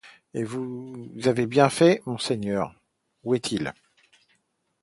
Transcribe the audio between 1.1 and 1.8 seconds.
avez bien